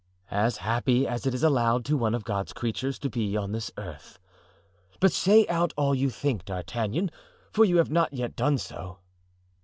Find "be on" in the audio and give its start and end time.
3.07-3.51